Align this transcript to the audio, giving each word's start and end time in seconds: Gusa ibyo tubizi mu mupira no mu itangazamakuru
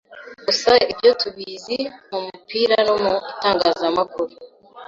Gusa 0.45 0.71
ibyo 0.91 1.11
tubizi 1.21 1.77
mu 2.09 2.19
mupira 2.25 2.77
no 2.87 2.95
mu 3.03 3.13
itangazamakuru 3.31 4.33